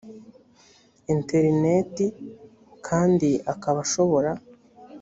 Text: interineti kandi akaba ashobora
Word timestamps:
interineti 1.13 2.05
kandi 2.87 3.29
akaba 3.53 3.79
ashobora 3.85 4.31